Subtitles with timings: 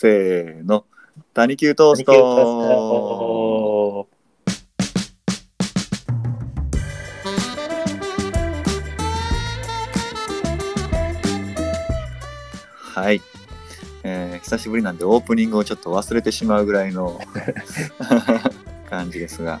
[0.00, 0.84] せーの。
[1.34, 4.08] 谷球トースサニキュートースト
[12.94, 13.20] トはい、
[14.04, 17.20] えー久しぶりなんでオープニングをちょっと忘れてしまうぐらいの
[18.88, 19.58] 感じですが、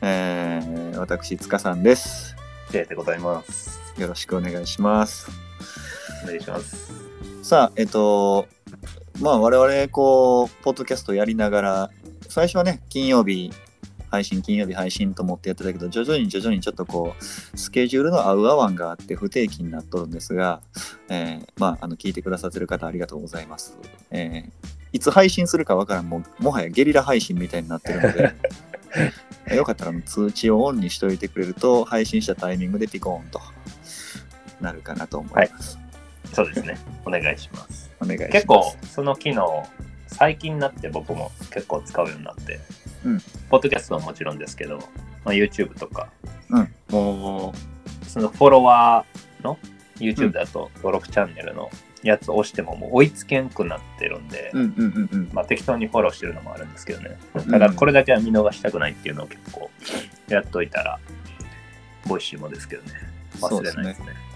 [0.00, 2.36] えー私、塚さんです。
[2.70, 3.80] でございます。
[3.98, 5.28] よろしくお願いします。
[6.22, 6.92] お願いします。
[7.42, 8.46] さあ、えっと、
[9.20, 11.90] まあ我々、こう、ポッドキャストやりながら、
[12.28, 13.52] 最初はね、金曜日
[14.10, 17.24] 配信、金曜日配信と思ってやってたけど、徐々に徐々にちょっとこう、
[17.58, 20.60] スケジュールの合う合わんがあって不定期になっとるんですが、
[21.08, 23.78] えーまあ、あの、聞いてくださってる方ありがとうございます。
[24.10, 28.34] えーいつ配信するかわからん、もう、もはやゲリラ配信みたいになってるので、
[29.56, 33.40] よかったら通知をオンにしておいてくれると、配信したタイミングでピコーンと
[34.60, 35.78] なるかなと思います。
[36.34, 36.78] そうですね。
[37.06, 37.81] お願いします。
[38.02, 38.32] お願いします。
[38.32, 39.66] 結構、その機能、
[40.08, 42.60] 最近になって僕も結構使うようになって、
[43.04, 43.20] うん
[43.50, 44.78] ポッドキャストはもちろんですけど、
[45.24, 46.08] まあ、YouTube とか、
[46.50, 47.54] うんも
[48.02, 49.58] う、そのフォロワーの
[49.98, 51.70] YouTube だと登録チャンネルの
[52.02, 55.30] やつを押してももう追いつけんくなってるんで、うんうんうんうん。
[55.32, 57.16] まあ、適当にフォローしてるのもあるんですけどね。
[57.50, 59.70] ただこれだけは見逃したくないっていうのを結構
[60.28, 60.98] やっといたら、
[62.06, 62.92] Voicy もですけどね。
[63.40, 64.31] 忘れないですね。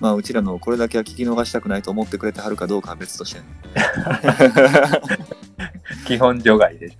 [0.00, 3.46] まあ、うちらのこれだけは聞き逃したくないと思ってくれてはるかどうかは別としてね。
[6.06, 6.98] 基本除外でし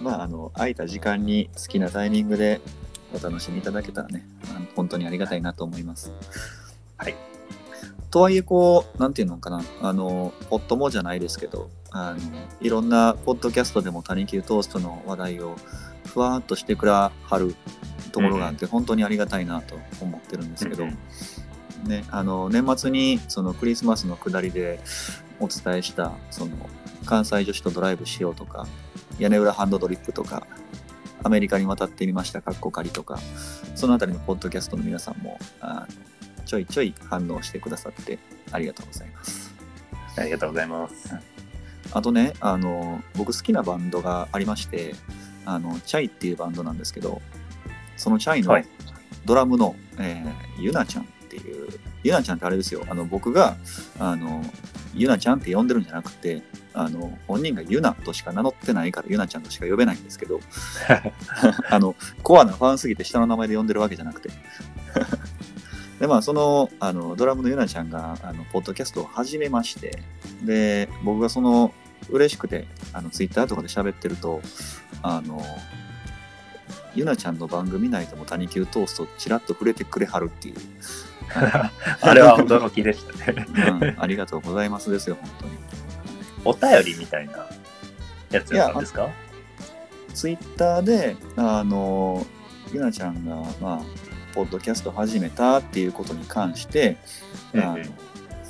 [0.00, 2.60] まあ、あの、空いた時間に好きなタイミングで
[3.14, 4.26] お楽しみいただけたらね、
[4.74, 6.12] 本当にありがたいなと思います。
[6.96, 7.14] はい。
[8.10, 12.18] とはいえ、こう、なんていうのかな、あの、ポットもじゃないですけど、あの、
[12.60, 15.56] いろんなポッドキャストでも谷球トーストの話題ょ
[16.06, 17.54] ふわーっとしてくらはる
[18.14, 20.98] ところがあって、本当にありがたいなと思ってるんですけど、うん
[21.88, 24.78] ね、あの年末にそのクリスマスの下りで
[25.40, 26.52] お伝えしたその
[27.04, 28.66] 関西女子とドライブしようとか
[29.18, 30.46] 屋根裏ハンドドリップとか
[31.22, 33.18] アメリカに渡ってみましたかっこ仮とか
[33.74, 38.18] そのあたりのポッドキャストの皆さんもあのちょいちょい反応してくださって
[38.52, 39.52] ありがとうございます。
[40.16, 41.14] ありがとうございます。
[41.92, 44.94] あとねあの僕好きなバンドがありまして
[45.44, 47.20] あのチャイっていうバンドなんですけど
[47.96, 48.66] そのチャイのはい。
[49.24, 51.68] ドラムの、えーゆなちゃんっていう
[52.02, 52.84] ゆなちゃんってあれですよ。
[52.88, 53.56] あの僕が
[53.98, 54.44] あの
[54.94, 60.40] ゆなちゃんって呼んでるんじゃなくてあの本人がゆなとしか名乗ってないからゆなちゃんとしか呼べないんですけど
[61.70, 64.30] あのコアなファンすぎて下の名前で呼んでるわけじゃなくて。
[65.98, 70.02] でまあそのあのドラムのゆなちゃんがあのポッドキャストを始めまして
[70.42, 71.72] で僕がその
[72.10, 74.42] 嬉しくてあのツイッターとかで喋ってると
[75.02, 75.40] あの
[76.94, 80.54] ゆなちゃんの番組内でも谷球トーストちらっと触れてくれはるっていう、
[82.00, 83.46] あれは驚きでしたね。
[83.80, 85.52] うん、ありがとうございますですよ本当に。
[86.44, 86.52] お
[86.84, 87.46] 便りみたいな
[88.30, 89.08] やつなんですか？
[90.14, 92.24] ツイッターであの
[92.72, 93.80] ゆなちゃんがまあ
[94.34, 96.96] ポッドキャスト始めたっていうことに関して、
[97.54, 97.80] あのうん。
[97.80, 97.90] うん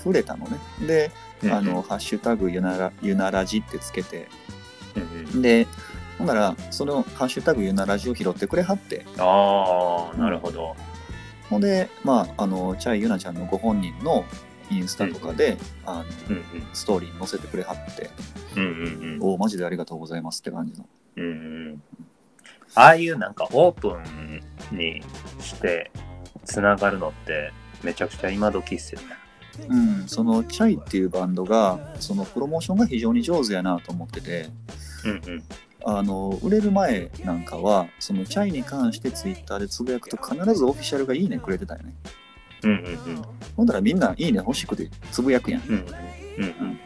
[0.05, 0.59] 触れたのね。
[0.87, 1.11] で、
[1.51, 1.65] あうん。
[1.65, 4.29] の「ハッシュタグゆならゆならじ」ってつけて
[4.95, 5.41] うん。
[5.41, 5.67] で
[6.19, 9.05] ほんならその「ハッシュタグゆならじ」を拾ってくれはって。
[9.19, 10.77] ああ、なるほど。
[11.51, 14.25] ほんでまああのチャイゆなちゃんのご本人の
[14.71, 18.11] インスタとかで、あのうんストーリーに載せてくれはって。
[18.57, 20.87] うんうんおおマジでありがとうございますって感じの。
[21.17, 21.35] うんうんう
[21.71, 21.83] ん。
[22.75, 24.43] ああいうなんかオープン
[24.77, 25.03] に
[25.41, 25.91] して
[26.45, 27.53] つながるのって
[27.83, 29.07] めちゃくちゃ今時っすよね。
[29.69, 34.49] うん、そのチャイっていうバンドがそのプロモーションが非常に上手やなと思ってて。
[35.05, 35.45] うんうん。
[35.87, 41.95] あの売れる前なんかはそのチャイに関してツイッターでつぶやくと必ずオフィシャルがいいねくれてたよね
[42.63, 43.23] うんうん
[43.57, 45.69] ほんだらみんないいね欲しくてつぶやくやんうん。
[45.69, 46.81] うんうん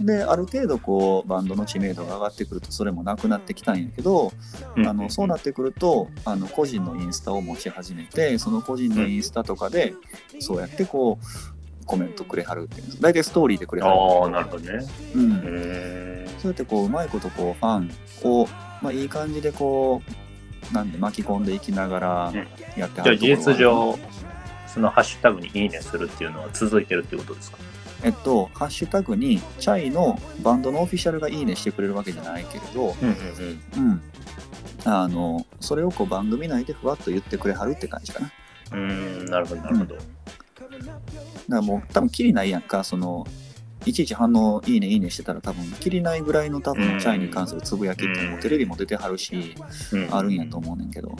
[0.00, 4.32] である程度こうバンドの知名度が上がってくるとそれもなくなってきたんやけど、
[4.76, 4.86] うん。
[4.86, 9.94] あのそうなってくるとあの個人のインスタを持ち始めてその個人のインスタとかで
[10.40, 11.24] そうやってこう
[11.86, 14.84] コメントくれはるっていう大体ストーリーでくれはるああ、なるほどね。
[15.14, 16.26] うん。
[16.38, 17.90] そうやってこううまいことこうファン
[18.24, 18.46] を、
[18.82, 20.02] まあ、いい感じでこ
[20.70, 22.36] うなんで巻き込んでいきながらうん
[22.78, 23.98] やってはじゃあ事実上、
[24.66, 27.58] そのハッシュタグにいいねするっていうのは続いてるってことですか？
[28.02, 33.08] えっとハッシュタグにチャイのバンドのオフィシャルがいいねしてくれるわけじゃないけれど、うん
[33.78, 34.02] うんうん、
[34.84, 38.32] あのそれをこう番組内でふわっと言ってくれはるって感じかな。
[38.72, 39.26] うん。
[39.26, 39.96] なるほど、なるほど。
[39.96, 40.02] だ
[41.48, 43.26] からもう多分きりないやんかその
[43.86, 49.54] いちいち反応いいねいいねしてたら多分きりないぐらいの多分うんチャイに関するつぶやきっていうのもテレビも出てはるし、
[49.92, 51.16] うんあるんやと思うねんけど、うん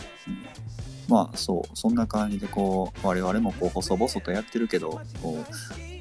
[1.09, 5.53] まあそうそんな感じでこう我々もこう細々とやってるけどこう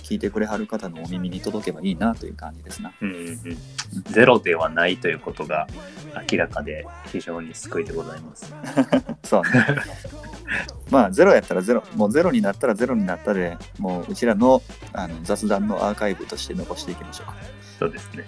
[0.03, 2.93] 聞いてくれはる方のお耳に届けばいいなという感じですな。
[3.01, 3.37] うんうんうん、
[4.05, 5.67] ゼロではないということが
[6.31, 8.53] 明らかで非常に救いでございます。
[9.23, 9.49] そうね。
[10.89, 14.61] まあゼロやったらゼロ、もうゼロになったらゼロになったで、もううちらの
[14.93, 17.27] あの雑談のアーカイブとして残していきましょう。
[17.79, 18.25] そうですね。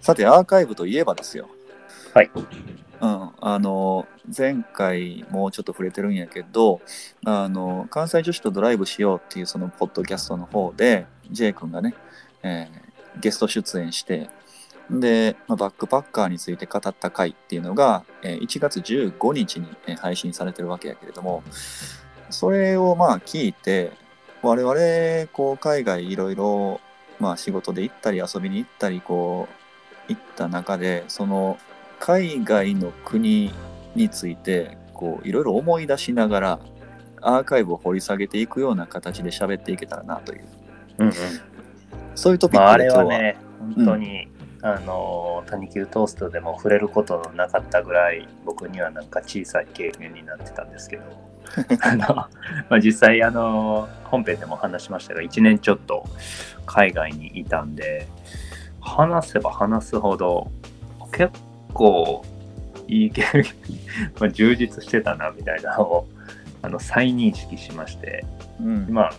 [0.00, 1.48] さて、アーカイブといえばですよ。
[2.14, 2.30] はい。
[3.00, 4.06] あの
[4.36, 6.80] 前回もうちょっと触れてるんやけど
[7.24, 11.94] あの関西女子とドライブしようっていうそのポッドキャストの方で J 君がね、
[12.42, 14.30] えーゲスト出演して
[14.88, 19.66] で、まあバックパッカーについて語った回っていうのが、えー1月15日に
[19.96, 21.42] 配信されてるわけやけれども
[22.30, 23.90] それをまあ聞いて
[24.42, 26.80] 我々こう海外いろいろ
[27.18, 29.48] まあ仕事で行ったり遊びに行ったりこ
[30.08, 31.58] う行った中でその
[32.00, 33.52] 海外の国
[33.94, 36.60] についてこういろいろ思い出しながら
[37.22, 40.44] アーカイブを掘り下げていくような形で喋っていけたらなという。
[40.98, 41.14] うんうん。
[42.14, 43.38] そういうトピまあ、あれックで今日は,、はね、
[43.76, 44.28] 本当に、
[44.62, 51.02] あの、谷球トーストでも触れることのなかったぐらい、僕にはなんか小さい経験になってたんですけど、
[51.82, 52.28] あの、ま
[52.70, 56.04] あ、実際、あの、本編でも話しましたが、1年ちょっと
[56.66, 58.06] 海外にいたんで、
[58.80, 60.50] 話せば話すほど、
[61.12, 61.32] 結
[61.70, 62.24] 構
[62.88, 63.44] いい経験、
[64.18, 66.08] まあ、充実してたな、みたいなのを、
[66.62, 68.24] あの、再認識しまして、
[68.60, 69.12] うんまあ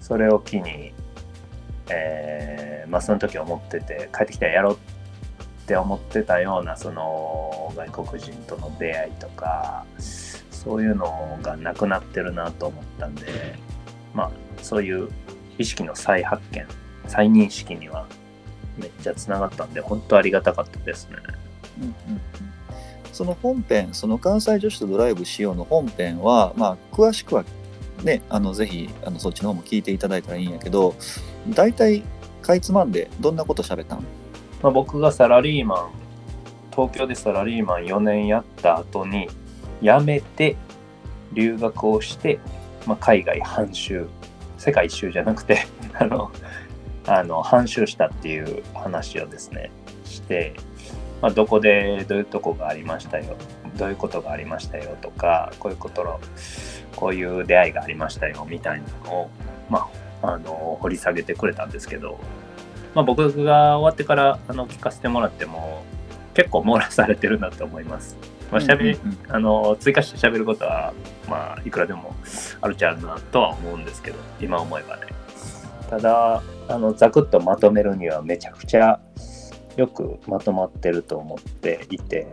[0.00, 0.92] それを機に、
[1.88, 9.86] えーまあ、その時思ってて帰ってきたらやろうって思ってたようなその外国人との出会いとか
[10.50, 13.58] そういうのがなくなってるなと思ったんで
[14.12, 14.30] まあ
[14.62, 15.08] そういう
[15.56, 16.66] 意識の再発見
[17.06, 18.06] 再認識には
[18.76, 21.16] めっちゃつながったんで本当ありがたかったですね。
[23.12, 27.44] その本編その関西女子とドライブしようの本編はまあ詳しくは
[28.02, 30.94] ねあのぜひあのそっちの方も聞いていただいたらいいんやけど
[31.48, 32.02] 大体
[32.42, 34.04] かいつまんでどんなこと喋ったん？
[34.62, 35.90] まあ、僕がサラリーマン
[36.72, 39.28] 東京でサラリーマン4年やった後に
[39.80, 40.56] 辞めて
[41.32, 42.40] 留学をして、
[42.86, 44.08] まあ、海外半周
[44.58, 45.66] 世界一周じゃなくて
[45.98, 46.30] あの
[47.06, 49.70] あの半周したっていう話をですね
[50.06, 50.54] して、
[51.24, 53.34] まあ、どこでどういうとこがありましたよ。
[53.78, 56.20] どういうことがありましたよとかこういうことの
[56.96, 59.30] こういう出会いがありましたよみたいなのを、
[59.70, 59.88] ま
[60.22, 62.20] あ、あの掘り下げてくれたんですけど、
[62.94, 65.82] まあ、僕が終わってからあの聞かせてもらっても
[66.34, 68.18] 結構網羅されてるなと思います。
[68.52, 69.10] まあ、しゃべりうん。
[69.10, 70.92] うんあの追加して喋ることは、
[71.26, 72.14] まあ、いくらでも
[72.60, 75.04] あるっちゃあるなとは思うんですけど今思えばね。
[75.88, 79.00] ただあのざくっとまとめるにはめちゃくちゃ
[79.76, 82.26] よくまとまってると思っていて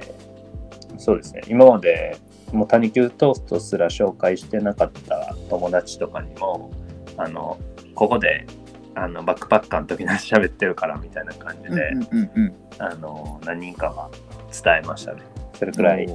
[0.98, 1.42] そうですね。
[1.48, 2.18] 今まで
[2.52, 6.72] もう谷球トーストすら紹介してなかった友達とかにも
[7.18, 7.58] あの
[7.96, 8.46] ここで
[8.94, 14.10] あのバックパッカーの時に喋ってるからみたいな感じうんで、あの何人かは
[14.52, 15.22] 伝えましたね。
[15.54, 16.08] それくらい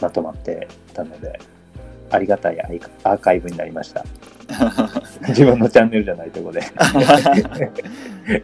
[0.00, 1.40] まとまってたので
[2.14, 4.04] ありがたいアーカイブになりました。
[5.28, 6.62] 自分のチャンネルじゃないとこで。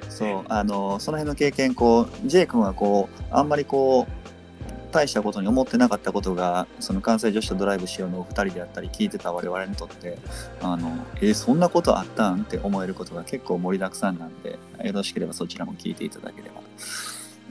[0.09, 10.19] そうあのその辺の経験こう J 君はこうあんまりこう大したことに思ってなかったことがその関西女子とドライブしようのお二人であったり聞いてた我々にとって
[10.61, 16.61] あのえーそんなことあったんって思えることが結構盛りだくさんなんでよろしければそちらも聞いていただければ。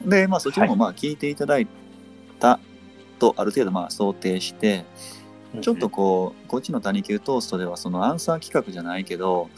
[0.05, 1.67] でまあそちらもまあ聞いていただい
[2.39, 2.59] た
[3.19, 4.85] とある程度まあ想定して
[5.61, 9.49] ちょっとこう、こっちの谷球トーストではそのアンサー企画じゃないけど、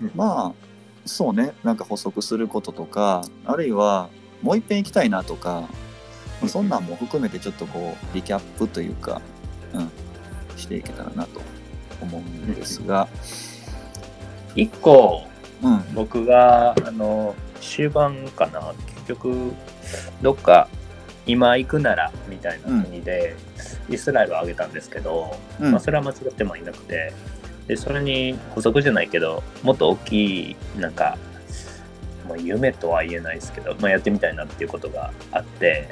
[0.00, 0.10] うん。
[0.14, 0.68] まあ、
[1.04, 4.08] そうね、なんか補足することとか、あるいは
[4.42, 5.68] もう一遍行きたいなとか、
[6.42, 6.48] うん。
[6.48, 9.20] そんなんも含めてちょっとこう、リキャップというか、
[9.74, 9.90] うん、
[10.56, 11.40] していけたらなと
[12.00, 13.08] 思うんですが、
[14.54, 15.24] 一個
[15.62, 18.74] うん、僕があの終盤かな。
[18.94, 19.52] 結局
[20.22, 20.68] どっか
[21.26, 23.34] 今行くならみたいな国で、
[23.88, 27.12] イスラエルを挙げたんですけど、うんまあ、それは間違ってもいなくて
[27.66, 31.18] でそれに補足じゃないけどもっと大きいなんか、
[32.28, 35.88] まあ、夢とは言えないですけど、まあ、やってみたいなっていうことがあって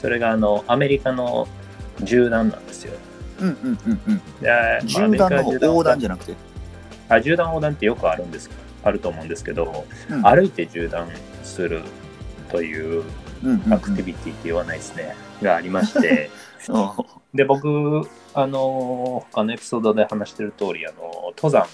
[0.00, 1.46] それがあのアメリカの
[1.98, 2.94] 縦断なんですよ。
[3.40, 4.22] うん、うん、うん、うん。
[4.40, 6.34] 縦断の横断じゃなくて、
[7.08, 8.48] あ縦断横断ってよくあるんです
[8.82, 11.08] あると思うんですけど、うん歩いて縦断
[11.42, 11.82] する
[12.50, 13.04] という
[13.70, 16.30] アクティビティって言わないですね、がありまして。
[16.68, 18.02] おで僕
[18.34, 21.66] あの他のエピソードで話してる通りあの登山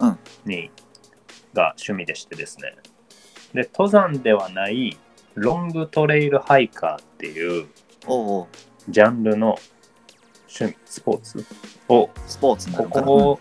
[0.00, 0.70] うんに
[1.54, 2.74] が趣味でしてですね。
[3.54, 4.96] で、登山ではない
[5.34, 7.66] ロングトレイルハイカーっていう
[8.88, 9.58] ジャンルの
[10.48, 11.44] 趣味、スポーツ
[11.88, 13.40] をスポーツなここ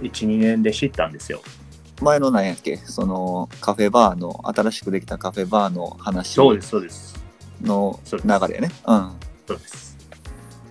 [0.00, 1.40] 1、2年で知ったんですよ。
[2.00, 2.76] 前の何やっけ？
[2.76, 7.16] そのカフェバーの新しくできたカフェバーの話そうです、そうです。
[7.62, 8.70] の流れやね。
[8.86, 9.12] うん。
[9.46, 9.96] そうです。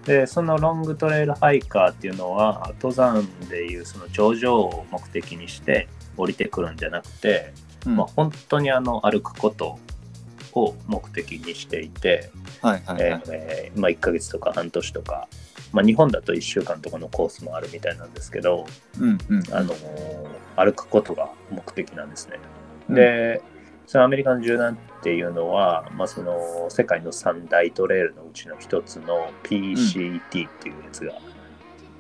[0.06, 7.54] で、そのロングトレイルハイカーっていうのは、登山でいうその頂上を目的にして降りてくるんじゃなくて、
[7.88, 7.96] うん。
[7.96, 9.80] まあ、本当にあの歩くこと
[10.54, 12.30] を目的にしていて、
[12.62, 13.22] はいはいはい。
[13.30, 15.28] えーまあ、1ヶ月とか半年とか、
[15.76, 18.66] まあ、日本だと1週間とかのコースもあるみたいなんですけど、
[18.98, 19.44] うんうん。
[19.52, 19.76] あの
[20.56, 22.40] 歩くことが目的なんですね。
[22.88, 22.96] うん。
[22.96, 23.42] で、
[23.86, 31.14] そのアメリカの縦断っていうのは、まあ、その世界の三大トレイルのうちの一つの PCT っていうやつが、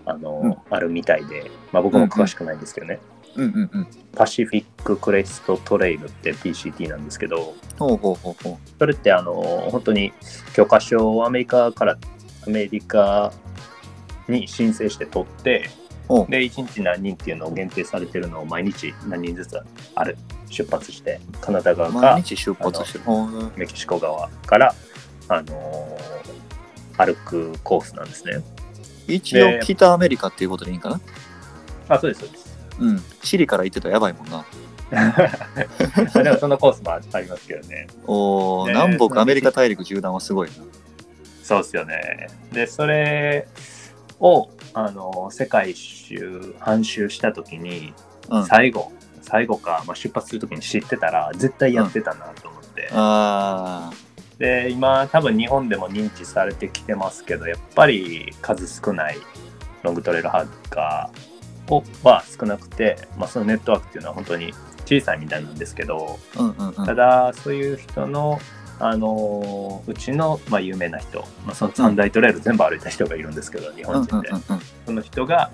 [0.06, 0.56] あのうん。
[0.70, 3.02] あるみたいで、まあ、僕も詳しくないんですけどね、
[3.36, 9.34] うんうんうんパシフィッククレストトレイルって PCT なんですけど、ほうほうほうほそれってあの
[9.70, 10.14] 本当に
[10.54, 11.98] 許可証をアメリカから
[12.48, 13.34] アメリカ
[14.28, 15.70] に申請して取って
[16.30, 19.60] で1日何人っていうのを限定されてるのを毎日何人ずつ
[19.96, 20.18] ある
[20.50, 22.46] 出発してカナダ側かメキシ
[23.88, 24.76] コ側から、
[25.28, 26.26] あのー
[26.98, 28.42] 歩くコースなんですね。
[29.08, 31.00] 一応北アメリカっていうことでいいんかな？
[31.90, 32.58] あそうですそうです。
[32.80, 33.04] うん。
[33.22, 34.46] チリから行ってたらやばいもんな。
[36.24, 37.88] でもそのコースもあありますけどね。
[38.08, 40.56] おーね南北アメリカ大陸縦断はすごいな。
[41.44, 42.28] そうですよね。
[42.52, 43.48] で、それ
[44.20, 47.94] を、あの世界一周、半周したときに、
[48.30, 48.46] うん。
[48.46, 48.92] 最後、
[49.22, 52.90] 最後か、まあ、出発するときに知ってたら、絶対やってたなと思って。
[52.92, 53.92] あ
[54.38, 59.18] で、今、多分日本でも認知されてきてますけど、やっぱり数少ない
[59.84, 64.54] ロングトレイルハーカーをは少なくて、まあ、そのネットワークっていうのは本当に
[64.86, 66.86] 小さいみたいなんですけど、ーうんうんうん。
[66.86, 68.40] ただそういう人の、
[68.80, 74.44] あのうちの、まあ、有名な人、まあ、その三大トレイル全部歩いた人がいるんですけど、日うんうん本人で、うんうん。
[74.86, 75.52] その人が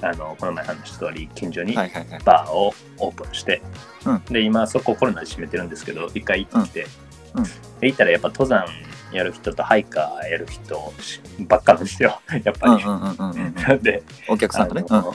[0.00, 3.62] あのこの前話した通り近所にバーをオープンして、
[4.06, 4.24] うん。
[4.24, 6.86] で今そこコロナで閉めてるんですけど一回行ってきて、
[7.34, 7.40] うん。
[7.40, 7.46] うん。
[7.80, 8.64] で行ったらやっぱ登山
[9.12, 10.92] やる人とハイカーやる人
[11.40, 12.20] ばっかなんですよ。
[12.44, 12.84] やっぱり。
[12.84, 13.78] うんうんうんうんうんなん。
[13.82, 14.84] でお客さんとね。
[14.88, 15.14] あの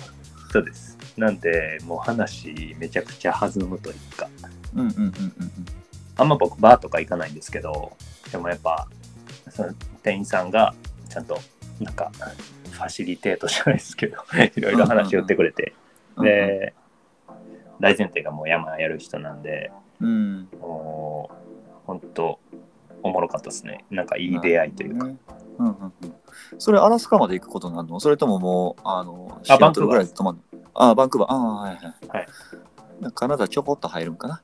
[0.51, 0.97] そうです。
[1.17, 4.29] なんでもう話めちゃくちゃ弾むというか。
[4.75, 5.65] うんうんうんうんうん
[6.17, 7.95] あんま僕バーとか行かないんですけど、
[8.31, 8.87] でもやっぱ、
[9.49, 10.73] その店員さんが
[11.09, 11.37] ちゃんと、
[11.79, 12.11] なんか、
[12.71, 14.17] ファシリテートじゃないですけど、
[14.55, 15.73] いろいろ話を言ってくれて、
[16.15, 16.73] うんで、
[17.79, 19.71] 大前提がもう山やる人なんで、
[20.01, 20.47] うん。
[20.59, 21.35] もう、
[21.85, 22.39] 本当
[23.03, 23.85] おもろかったですね。
[23.89, 25.07] なんかいい出会いというか。
[25.07, 25.17] ね。
[25.59, 26.13] うんうんうん。
[26.57, 27.99] それアラスカまで行くことになるの？
[27.99, 30.69] それとももうあのシあアトルぐらいで泊まるの？
[30.73, 31.31] あバンクーバー。
[31.31, 32.27] ああはいはいはい。
[33.13, 34.41] カナダちょこっと入るんかな？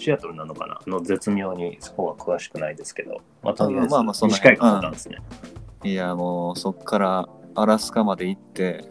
[0.00, 0.80] シアトルなのかな？
[0.86, 5.18] の絶妙にそこは詳しくないですけど、まあ、とりあえず短いことなんですね。
[5.84, 8.84] いやもうそっからアラスカまで行って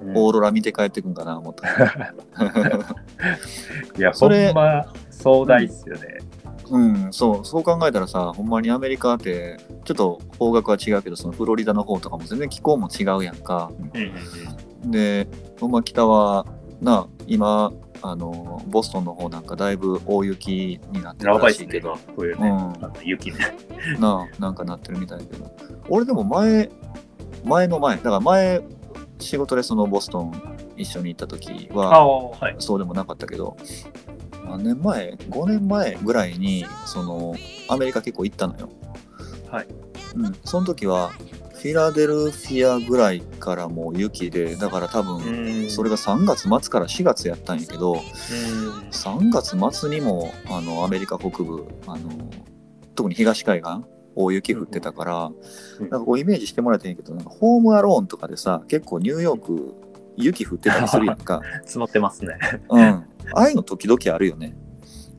[0.00, 0.16] うん。
[0.16, 1.68] オーロラ見て帰ってくんかな思った、
[3.96, 6.18] いや、それほんま壮大っすよね。
[6.70, 7.44] うんそう。
[7.44, 13.70] そう考えたらさほんまにアメリカってちょっと方角は違うけどそのフロリダの方とかも全然気候も違うやんか。
[13.78, 14.12] うんうん
[14.84, 14.90] うん。
[14.90, 15.28] で
[15.60, 16.46] ほんま北は
[16.80, 17.72] な今
[18.06, 22.38] あのボストンの方なんかだいぶ大雪になってるらしいけど、今冬ね。
[22.40, 23.38] うんあの雪ね。
[23.98, 25.50] なあなんかなってるみたいだけど
[25.88, 26.70] 俺でも前
[27.44, 28.62] 前の前だから前
[29.18, 32.56] 仕事でそのボストン一緒に行った時あはあ、はい。
[32.58, 33.56] そうでもなかったけど
[34.44, 37.34] 何年前？5年前ぐらいにその
[37.68, 38.68] アメリカ結構行ったのよ
[39.50, 39.66] はい。
[40.16, 41.10] うんその時は
[41.64, 47.94] フィラデルフィアぐらいからもう雪でだから多分それが3月末から4月やったんやけど
[48.90, 52.10] 3月末にもあのアメリカ北部あの
[52.94, 53.82] 特に東海岸
[54.14, 55.30] 大雪降ってたから、
[55.80, 55.88] うん。
[55.88, 59.74] なんかこうイメージしてもらいたいんやけどなんかホームアローンとかでさ結構ニューヨーク
[60.16, 62.38] 雪降ってたりするやんか、 積もってますね。
[62.68, 63.04] うん、あ
[63.36, 64.54] あいうの時々あるよね。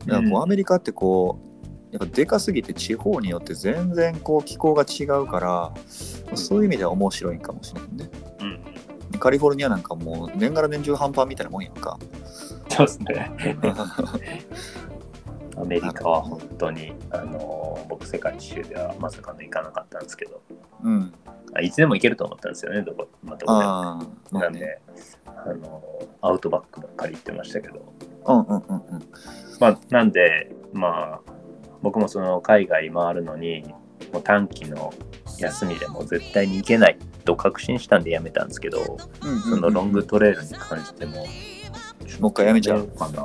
[0.05, 0.43] だからこううん。
[0.43, 1.54] アメリカってこう
[1.95, 5.73] やっぱでかすぎて地方によって全然こう気候が違うから、
[6.29, 6.37] うん。
[6.37, 8.09] そういう意味では面白いんかもしれんね。
[8.41, 9.19] うん。
[9.19, 11.97] カリフォルニアなんかもう年がら年中半端みたいなもんやんか。
[12.67, 13.31] そうですね。
[15.57, 20.41] アメリカは本当に、あの、僕、世界一周ではまさかの行かなかったんですけど、
[20.83, 21.13] うん。
[21.53, 23.59] あいつでも行けると思ったんですよね、どこ、まあ、どこ
[24.31, 24.41] でも。
[24.41, 24.81] なんで、
[25.25, 25.81] あの、
[26.21, 27.93] アウトバックばっかり行ってましたけど、
[28.25, 29.03] うんうんうんうん。
[29.61, 31.34] まあ、なんで、まあ、
[31.85, 33.63] 僕もその海外回るのに、
[34.11, 34.91] もう短期の
[35.37, 41.17] 休みでも絶対に行けないと確信したんでやめたんですけど、うんうんうんそのロングトレイルに関しても、
[42.19, 43.23] もう一回やめちゃうかな。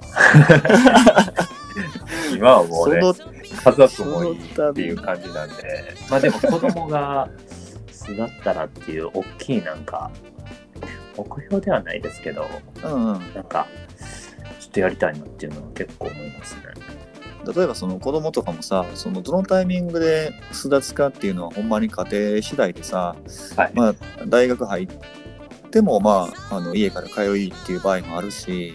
[2.37, 7.31] 今はもうね、家族もいいっていう感じなんで、まあでも子供が
[7.91, 10.11] 巣立ったらっていう大きいなんか、
[11.17, 12.47] 目標ではないですけど、
[12.85, 13.67] うんうん、なんか、
[14.61, 16.61] ちょっとやりたいなっていうのは結構思いますね。
[17.47, 23.17] 例えばその子供とかもさそのどのタイミングで巣立つかっていうのはほんまに家庭次第でさ、
[23.57, 23.71] はい。
[23.75, 23.95] まあ、
[24.27, 24.89] 大学入っ
[25.71, 28.75] ても、まあ、あの家から通いっていう場合もあるし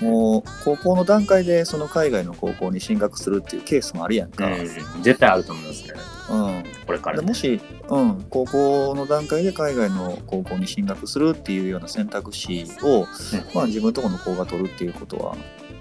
[0.00, 4.46] もう高校の段階でその海外の高校に進学するっていうケースもあるやんか。
[4.46, 5.94] うん、絶対あると思いますね。
[6.30, 7.22] うんこれから、ね。
[7.22, 13.06] でもし、うん、高校の段階で海外の高校に進学するっていうような選択肢を、
[13.54, 15.36] まあ、自分のところの子が取るっていうことは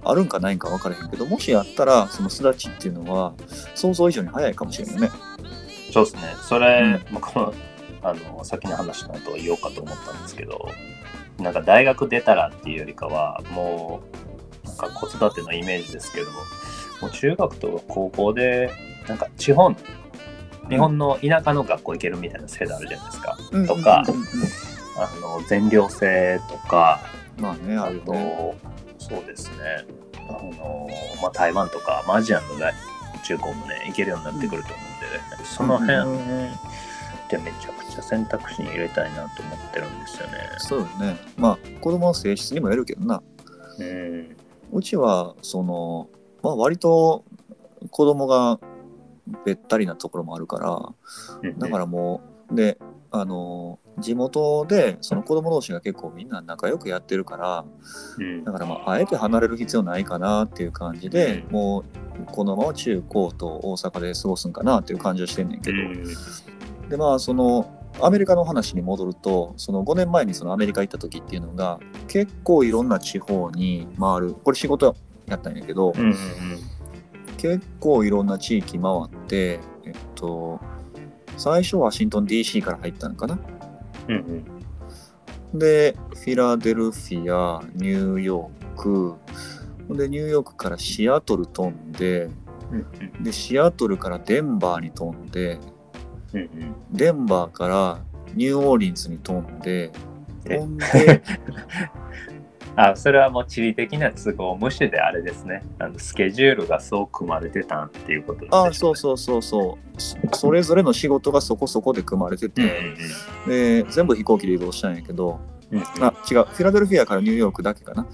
[0.05, 3.33] あるんかないんか分からへんけどもしあったらその巣立ちっていうのは
[3.75, 5.09] 想像以上に早いかもしれないね。
[5.93, 6.21] そうですね。
[6.41, 7.53] それ、うんまあこの、
[8.01, 10.67] あの、先の話の後言おうかと思ったんですけど、
[11.39, 14.01] なんか大学出たらっていうよりかは、も
[14.65, 16.37] う、なんか子育てのイメージですけども、
[17.01, 18.71] もう中学とか高校で、
[19.07, 19.75] なんか地方の、
[20.69, 23.37] 日本の田舎の学校行けるみたいな制度あるじゃないですか。
[23.51, 24.23] うんとかうん
[24.95, 27.01] あの、全寮制とか、
[27.37, 28.55] まあねああるよね。
[29.07, 29.85] と、そうですね。
[30.29, 30.87] あの、
[31.21, 32.73] まあ、台湾とか、まあアジアの大
[33.23, 40.33] 中高もね、行けるようになってくると思うんで、その辺ってめちゃくちゃ選択肢に入れたいなと思ってるんですよね。
[40.57, 41.17] そうよね。
[41.37, 43.21] まあ子供の性質にもよるけどな。
[43.79, 44.35] うん。
[44.73, 46.09] うちはその、
[46.41, 47.23] まあ、割と
[47.91, 48.59] 子供が
[49.45, 52.77] べったりなところもあるからだからもうで
[53.15, 57.63] あの地元でその子供同士が結構みんな仲良くやってるから
[58.17, 58.43] うん。
[58.43, 61.53] だからまああえて離れる必要ないかなっていう感じで、うん。
[61.53, 65.77] もうこのまま中高と大阪で過ごすんかなっていう感じはしてんねんけど、
[66.89, 74.95] でまあそのアメリカの話に戻るとその5年前にそのアメリカ行った時っていうのが結構いろんな地方に回るこれ仕事
[75.27, 76.15] やったんやけど、うんうん。
[77.37, 80.59] 結構いろんな地域回ってえっと
[81.37, 83.39] 最初ワシントン DC から入ったのかな？
[84.07, 84.15] うん
[85.53, 85.59] うん。
[85.59, 89.15] でフィラデルフィアニューヨーク。
[89.95, 92.29] でニューヨークからシアトル飛んで
[92.71, 93.23] うん。
[93.23, 95.59] でシアトルからデンバーに飛んで
[96.33, 96.49] うんうん。
[96.91, 97.99] デンバーから
[98.33, 99.91] ニューオーリンズに飛んで
[100.45, 100.57] え。
[100.57, 101.21] 飛んで
[102.75, 105.63] あそれはもう地理的な都合無視であれですね。
[105.79, 110.01] あのスケジュールがそう組まれてたっていうことあそうそうそうそう。
[110.01, 112.63] そそれぞれの仕事がそこそこで組まれてうんて、
[113.47, 115.39] で全部飛行機で移動したんやけど
[115.71, 115.85] うんうん。
[116.03, 116.45] あ違う。
[116.45, 118.07] フィラデルフィアからニューヨークだけかな、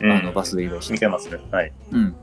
[0.00, 1.08] うんあのバスで移動して。
[1.08, 1.38] ますね。
[1.50, 1.72] はい。
[1.92, 2.16] うん。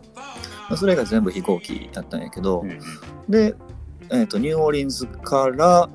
[0.75, 2.79] それが全部飛行機だったんやけど、うんうん。
[3.27, 3.55] で、
[4.11, 5.89] えー、とニューオーリンズから、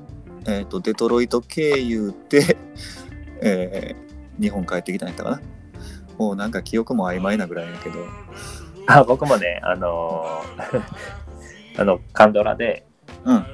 [0.45, 2.57] えー、とデトロイト経由で、
[3.41, 4.07] えー
[4.39, 5.41] 日本帰ってきたんやったかな
[6.17, 7.99] もうなんか記憶も曖昧なぐらいやけど。
[8.89, 10.81] あ僕もねあのー
[11.81, 12.85] あのカンドラで
[13.25, 13.45] うん。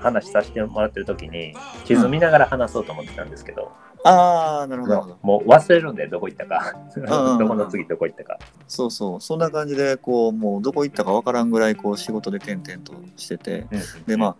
[0.00, 3.72] 話させてもらってる時に地図見ながら話そうと思ってたんですけど、
[4.04, 6.74] ああなるほどもう忘れるんでどこ行ったか。
[6.96, 8.38] んうん どこの次どこ行ったか。
[8.68, 9.20] そうそう。
[9.20, 13.66] そんな感じでこうもうどこ行ったかわからんぐらいこう仕事で転々としてて。
[14.06, 14.36] でまあ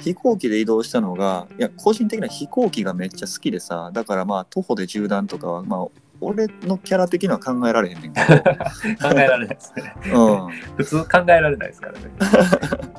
[0.00, 3.90] 飛行機で移動したのがいや個人的には飛行機がめっちゃ好きでさ。
[3.92, 5.86] だからまあ徒歩で縦断とかはまあ
[6.24, 8.42] 俺のキャラ的には考えられへんねんけど、
[9.00, 9.94] 考えられないですね。
[10.12, 11.98] うん、普通考えられないですからね。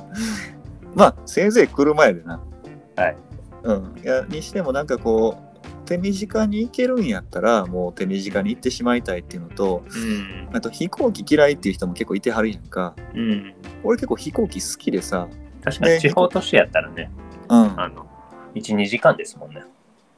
[0.94, 2.40] まあせいぜい車やでな。
[2.96, 3.16] はい。
[3.64, 10.56] うん、いやにしてもなんかこう手短に行けるんやったらもう手短に行ってしまいたいっていうのとうん。
[10.56, 12.94] あと飛行機嫌いっていう人も結構いてはるやんか。
[13.14, 13.54] うん。
[13.82, 15.28] 俺結構飛行機好きでさ。
[15.62, 17.10] 確かに地方都市やったらね
[17.48, 18.06] うん、あの
[18.54, 19.62] 12時間ですもんね。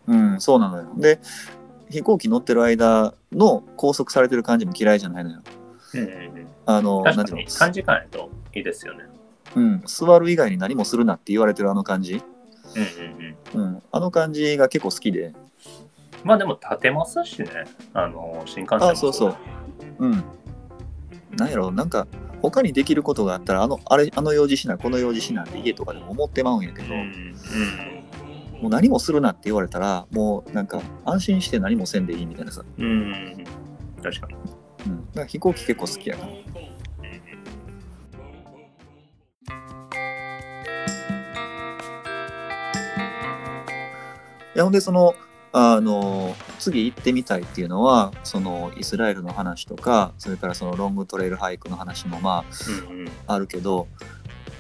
[0.06, 0.84] うん、そうなのよ。
[0.96, 1.20] で
[1.90, 5.42] 飛行機乗ってる間の拘束されてる感じも嫌いじゃないのよ。
[5.94, 6.46] うんうんうん。
[6.66, 7.50] あのなんていうの？
[7.50, 9.04] 短時間やといいですよね。
[9.56, 12.22] うん、座る以外に何もするなって言われてるあの感じ、
[13.54, 13.74] うんうんうん。
[13.74, 15.32] うん、あの感じが結構好きで。
[16.24, 17.48] まあでも立てますしね。
[17.94, 19.36] あの新幹線もあそうそう。
[19.98, 20.24] うん。
[21.36, 22.06] なんやろなんか
[22.42, 27.97] 他にできることがあったらあのあれあの用事しなこの用事しなって家とかでも思ってまうんやけど、うんうん
[28.60, 32.86] もう何もするなって言われたらもうなんか安心して何もせんでいいみたいなさ、うん。
[32.86, 33.44] うん
[34.02, 34.34] 確かに。
[34.86, 36.44] うん、だから飛行機結構好きやからい
[44.54, 45.14] やほんでその
[45.52, 52.44] あの次行ってみたいっていうのはそのイスラエルの話とかそれからそのロングトレイルハイクの話もま
[52.90, 53.08] うんうん。
[53.26, 53.88] ああるけど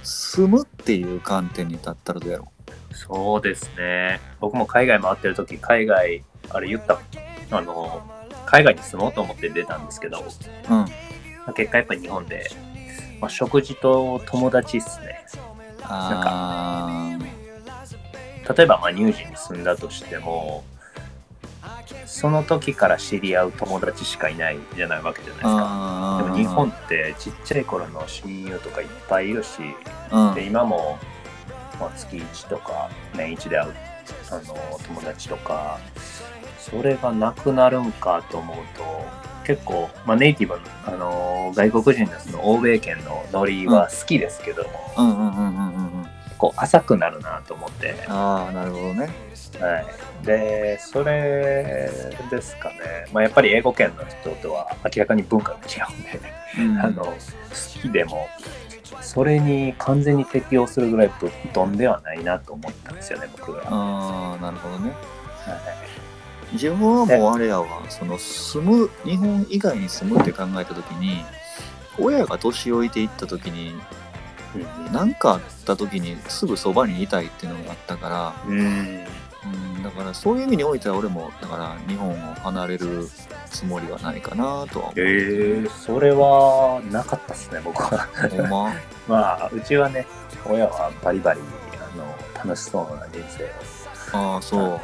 [0.02, 2.52] 住むっていう観点に立ったらどうやろ
[2.92, 7.00] そうですね僕も海外回ってる時海外あれ言った
[7.50, 8.02] あの
[8.48, 10.24] 海外に住もうと思って出たんですけど、
[10.70, 10.72] うん。
[10.72, 10.86] ま
[11.48, 12.50] あ結果やっぱ日本で、
[13.20, 15.26] まあ、食事と友達っすね。
[15.82, 17.18] あ
[18.56, 20.64] 例えばまあ乳児に住んだとしても、
[22.06, 25.50] その時から知り合う友達しかいないじゃないわけじゃないですか。
[25.50, 29.60] あでも日本ってちっちゃい頃の親友とかいっぱいいるし、
[30.10, 30.98] うんで今も、
[31.80, 33.74] まあ、月1とか年1で会う
[34.30, 35.78] あの友達とか
[36.58, 38.82] それがなくなるんかと思うと
[39.44, 46.06] 結構、まあ、ネイティブの、あの外国人のその欧米圏のノリは好きですけども、うんうんうんうんうんうん。
[46.36, 49.08] こう浅くなるなと思って、ああ、なるほどね。
[49.58, 51.90] はい、でそれ
[52.30, 52.76] ですかね、
[53.12, 56.20] まあ、やっぱり英語圏の人とは明らかに文化が違うんで、
[56.58, 57.14] うんあの好
[57.80, 58.28] きでも
[59.00, 63.62] それに完全に適応するぐらいぶっ飛んではないなと思ったんですよね僕は。
[63.66, 64.90] ああ、なるほどね。
[64.90, 65.98] はい
[66.52, 71.22] 自分はもうあれやわ、その住む、日本以外に住むって考えたときに、
[71.98, 73.74] 親が年老いていったときに、
[74.92, 79.04] 何かあったときにすぐそばにいたいっていうのがあったから、うん
[79.76, 83.08] うん、だからそういう意味においては俺も、だから日本を離れる
[83.50, 84.92] つもりはないかなとは思う。
[84.96, 88.08] ええそれはなかったですね僕は。
[88.50, 88.72] ま？
[89.08, 90.06] まあうちはね
[90.46, 91.40] 親はバリバリ
[91.80, 93.48] あの楽しそうな人生を
[94.34, 94.80] ああ、そう。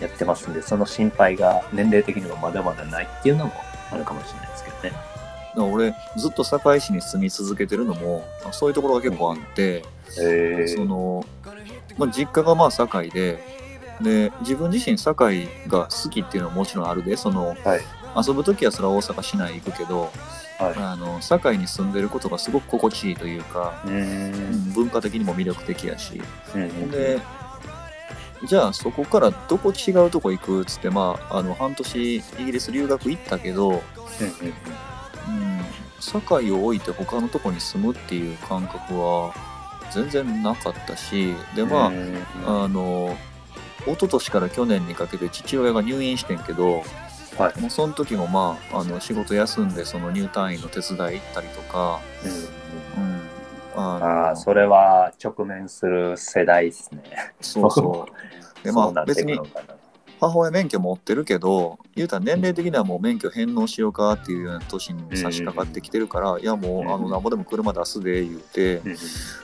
[0.00, 3.52] やってますんでその心配が年齢的にもまだまだないっていうのも
[3.92, 5.09] あるかもしれないですけどね。
[5.54, 9.82] だから俺、ずっと堺市に住み続けてるのも、そういうところが結構あって、
[10.18, 11.24] えその、
[11.98, 13.42] まあ、実家がまあ堺で、
[14.00, 17.80] で、自分自身堺が好きっていうのはもちろんあるで、その、はい。
[18.26, 20.10] 遊ぶ時はそれは大阪市内行くけど、
[20.58, 20.74] はい。
[20.76, 26.20] あの、堺に住んでることがすごく心地いいというか、ううんん文化的にも魅力的やし、
[26.54, 27.20] うんで、
[28.44, 33.82] じゃあそこからどこ違うとこ行くっつって、まあ、あの、半年イギリス留学行ったけど、
[36.00, 39.34] うん、堺を置いて他のとこに住むっていう感覚は
[39.90, 41.90] 全然なかったし、で、まあ、
[42.46, 43.16] ああの、
[43.86, 46.82] 一昨年から去年にかけて父親が入院してんけど、
[47.38, 47.60] はい。
[47.60, 52.00] もうその時もまあ、あの仕事休んでその入退院の手伝い行ったりとか、
[52.96, 57.02] うん、あのああそれは直面する世代ですね。
[57.40, 58.12] そうそう。
[58.62, 59.40] でまあ別に
[60.20, 68.82] 母親免許持ってるけど、言うたら年齢的にはもう免許返納しようかっていうような年に差し掛かってきてるから、いやもう、うんあの、なんぼでも車出すで言って、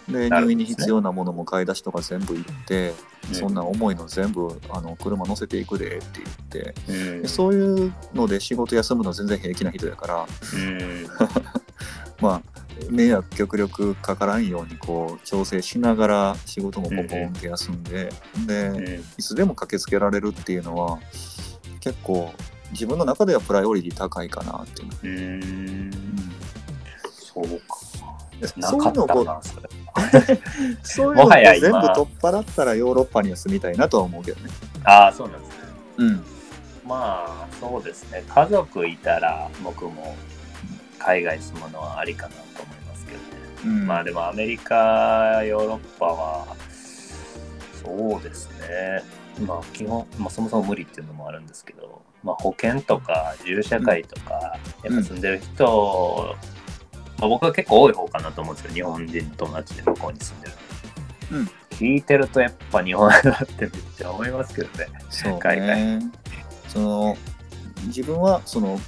[0.09, 2.93] で、入院に必要なものも買い出しとか全部行って、
[3.33, 6.21] そんな重いの全部あの車乗せていくでって
[6.53, 11.07] 言って、そういうので仕事休むの全然平気な人やから、うん
[12.21, 12.43] まあ、
[12.91, 18.11] 迷惑極力かからんようにこう調整しながら仕事もポポンって休んで、
[18.47, 20.99] で、いつでも駆けつけられるっていうのは
[21.81, 22.33] 結構
[22.73, 25.91] 自分の中ではプライオリティ高いかなっていう、う
[27.03, 27.87] そうか。
[28.57, 29.27] なそういうのをこう
[30.83, 34.51] そういうのを全部取っ払ったらヨーロッパには住みたいなとは思うけどね。
[34.85, 35.55] ああ、そうなんですね。
[35.97, 36.25] うん。
[36.87, 38.23] まあ、そうですね。
[38.29, 40.15] 家族いたら僕も
[40.99, 43.25] 海外住むのはありかなと思いますけどね。
[43.65, 46.47] うん、まあでもアメリカ、ヨーロッパは、
[47.83, 49.03] そうですね。
[49.47, 56.37] まあ基本、まあ、そもそも無理っていうのもあるんですけど、まあ、保険とか住社会とか、やっぱ住んでる人、
[57.19, 58.73] まあ、僕は結構多い方かなと思うんですよ。
[58.73, 60.55] 日本人の友達で向こうに住んでる。
[61.33, 64.87] うん聞いてるとやっぱ日本だなってめっちゃ思いますけどね。
[65.11, 66.01] そう海ね。
[66.69, 67.17] その
[67.87, 68.81] 自分はその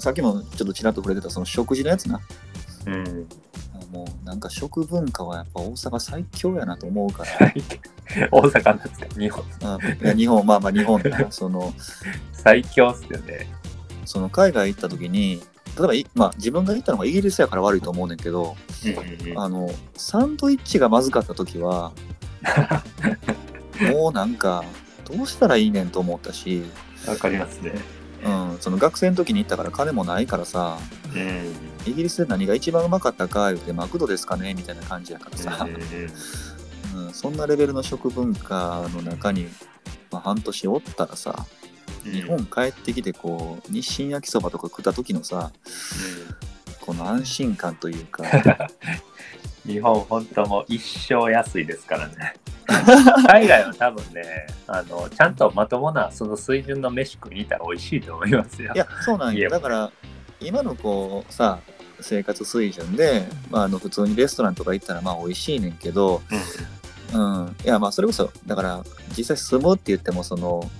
[0.00, 2.20] さっきもちょっとちらっと触れてたその食事のやつな。
[2.86, 3.28] うん。
[3.92, 7.52] もうなんか食文化はやっぱ大阪最強やなと思うから。
[8.30, 9.06] 大阪なんですか？
[9.18, 9.44] 日本。
[9.64, 11.74] あいや日本まあまあ日本だな その
[12.32, 13.48] 最強っすよね。
[14.04, 15.42] その海外行った時に
[15.78, 21.92] 例えばい、まあ、自分が行ったのがイギリスやから悪いと思うねんけどうんうんあのサンドイッチがまずかった時は
[23.92, 24.64] もうなんか
[25.04, 26.62] どうしたらいいねんと思ったし、
[27.06, 27.72] わかりますね。
[28.24, 30.78] うん、その学生の時に行ったから金もないからさ
[31.14, 31.90] うん。
[31.90, 35.66] イギリスで何が一番うまかったか言うてマクドですかねみたいな感じやからさ、
[36.94, 39.48] うん、そんなレベルの食文化の中に、
[40.10, 41.46] まあ、半年おったらさ
[42.04, 45.52] 日本帰ってきてこう日清焼きそばとか食った時のさ
[46.80, 48.24] この安心感というか
[49.66, 52.34] 日本本当もう一生安いですからね。
[53.26, 58.72] 海外は多分ね、あのちゃんとまともなその水準の飯食いに行ったら美味しいと思いますよ。
[58.74, 59.90] いやそうなんいやよだから
[60.40, 61.58] 今のこうさ
[62.00, 66.22] 生活水準で、まあ、あの普通にレストランとか行ったらまあ美味しいねんけど、
[67.12, 68.84] うん、いやまあそれこそだから
[69.16, 70.70] 実際住むって言ってもその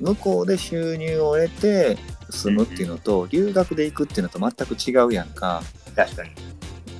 [0.00, 1.96] 向こうで収入を得て
[2.30, 5.62] 住むっていうのと、留学で行くっていうのと全く違うやんか。
[5.94, 6.30] 確かに。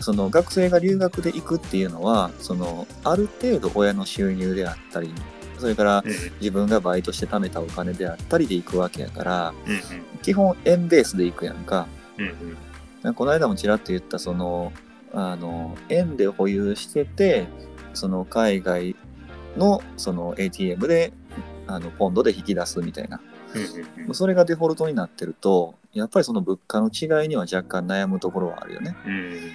[0.04, 5.10] その学生が留学で行くっていうのはそのある程度親の収入であったり
[5.58, 9.80] それからうん自分がバイトして貯めたお金であったりで行くわけやからうん
[10.20, 11.86] 基本円ベースで行くやんか。
[12.18, 12.56] うん
[13.04, 13.14] うん。
[13.14, 14.72] この間もちらっと言ったその
[15.14, 17.46] あの円で保有してて
[17.94, 18.96] その海外
[19.56, 21.14] のその ATM で
[21.66, 23.20] あのポンドで引き出すみたいな。
[23.54, 28.94] うんうんそれがデフォルトになってるとやっぱりその物価の違いには若干悩むところはあるよね。
[29.06, 29.52] うん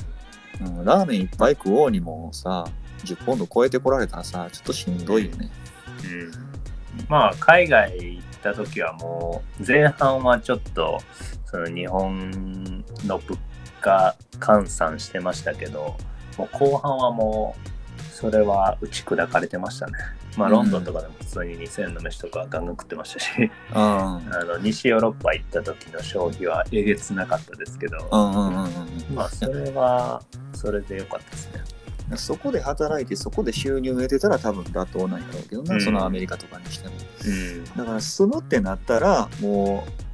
[0.62, 2.66] うん、ラーメンいっぱい食おうにもさ
[3.06, 5.50] 10ポンド超えてこられたらさちょっとしんどいよね。
[6.04, 6.08] う
[6.46, 6.50] ん
[7.08, 11.00] まあ海外行った時はもう前半はちょっと
[11.46, 13.40] その日本の物
[13.80, 15.96] 価換算してましたけど
[16.38, 17.79] もう後半はもう
[18.20, 19.94] それは打ち砕かれてましたね。
[20.36, 20.56] まあうん。
[20.56, 23.30] ロンドンとかでも普通に2000円の飯とかガンガン食ってましたし。
[23.40, 23.50] うん。
[23.74, 28.10] あの西ヨーロッパ行った時の消費はえげつなかったですけど。
[28.12, 29.16] うんうんうんうん。
[29.16, 30.22] まあそれは
[30.54, 31.64] それでよかったですね。
[32.12, 35.82] うん、そこで働いてそこで収入を得てたら多分妥当なんやろうけどな、うん。
[35.82, 36.96] そのアメリカとかにしても。
[37.26, 37.64] うん。
[37.64, 40.09] だから住むってなったらもう、うん、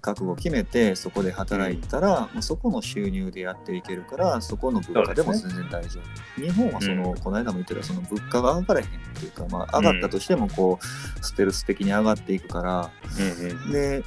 [0.00, 6.00] 覚悟決めてそこで働いたら、もうそこの収入でやっていけるからそこの物価でも全然大丈
[6.36, 7.18] 夫、日本はその、うん。
[7.18, 8.88] この間も言ってたその物価が上がらへんっ
[9.18, 13.72] ていうか、まあ、上がったとしてもこう、ステルス的に上がっていくからうんうん。
[13.72, 14.04] で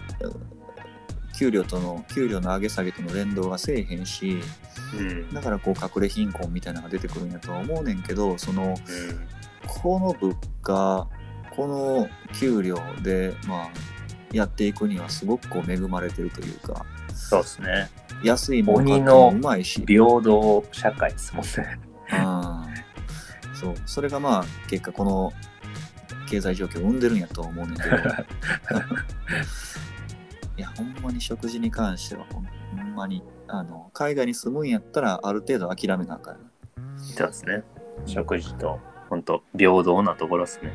[1.38, 4.42] 給料との給料の上げ下げとの連動がせえへんし
[4.98, 5.34] うん。
[5.34, 8.76] だからこう隠れ貧困みたいなのが出てくるんやとは思うねんけどそのうん。
[9.66, 11.08] この物価
[11.56, 13.70] この給料でまあ
[14.32, 17.90] やっていくにはすごくこう恵まれてるというかそうですね。
[18.24, 21.80] 安いものもうまいし、平等社会ですもんね。
[22.12, 25.32] うん、そうそれがまあ結果この
[26.28, 28.02] 経済状況を生んでるんやとは思うねんけど い
[30.58, 32.48] やほんまに食事に関してはほん
[32.96, 36.42] まにあの海外に住むんやったらある程度諦めなあかんよ
[36.98, 37.64] そうですね。
[38.06, 40.74] 食事と本当平等なところですね。